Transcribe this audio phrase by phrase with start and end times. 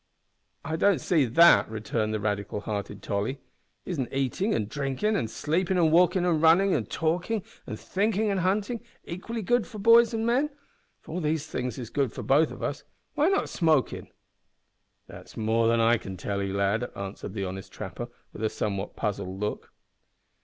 [0.65, 3.39] "I don't see that" returned the radical hearted Tolly.
[3.85, 8.39] "Isn't eatin', an' drinkin', an' sleepin', an' walkin', an' runnin', an' talkin', an' thinkin', an'
[8.39, 10.49] huntin', equally good for boys and men?
[11.01, 12.83] If all these things is good for us both,
[13.13, 14.07] why not smokin'?"
[15.05, 18.95] "That's more than I can tell 'ee, lad," answered the honest trapper, with a somewhat
[18.95, 19.71] puzzled look.